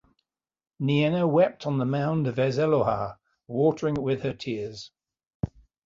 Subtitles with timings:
[0.81, 4.89] Nienna wept on the mound of Ezellohar, watering it with her tears.